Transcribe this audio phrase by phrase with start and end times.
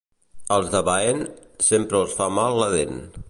[0.55, 1.21] Als de Baén,
[1.67, 3.01] sempre els fa mal la dent.